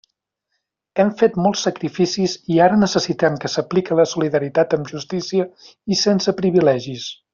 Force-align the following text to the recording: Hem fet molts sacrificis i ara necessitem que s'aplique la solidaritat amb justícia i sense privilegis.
Hem 1.01 1.09
fet 1.17 1.35
molts 1.47 1.65
sacrificis 1.67 2.33
i 2.55 2.57
ara 2.67 2.79
necessitem 2.85 3.35
que 3.43 3.51
s'aplique 3.57 3.99
la 4.01 4.07
solidaritat 4.15 4.75
amb 4.79 4.91
justícia 4.95 5.47
i 5.95 5.99
sense 6.07 6.35
privilegis. 6.41 7.07